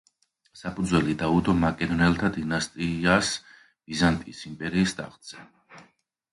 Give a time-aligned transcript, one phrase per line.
[0.61, 5.49] საფუძველი დაუდო მაკედონელთა დინასტიას ბიზანტიის იმპერიის ტახტზე.